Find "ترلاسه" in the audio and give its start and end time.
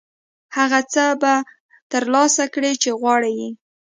1.91-2.45